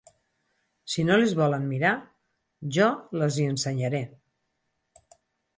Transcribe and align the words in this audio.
Si 0.93 1.05
no 1.09 1.17
les 1.19 1.35
volen 1.41 1.67
mirar, 1.73 1.91
jo 2.79 2.89
las 3.21 3.39
hi 3.43 3.47
ensenyaré 3.51 4.03